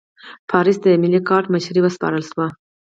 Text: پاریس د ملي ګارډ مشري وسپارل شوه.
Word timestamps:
پاریس 0.49 0.77
د 0.81 0.85
ملي 1.01 1.19
ګارډ 1.29 1.45
مشري 1.53 1.79
وسپارل 1.83 2.23
شوه. 2.29 2.45